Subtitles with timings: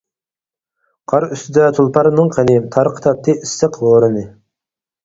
[1.13, 4.27] قار ئۈستىدە تۇلپارنىڭ قېنى، تارقىتاتتى ئىسسىق ھورىنى.